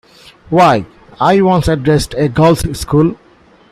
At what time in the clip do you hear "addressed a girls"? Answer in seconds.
1.67-2.79